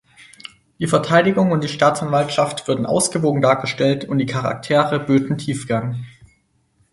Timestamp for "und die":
1.51-1.67, 4.05-4.25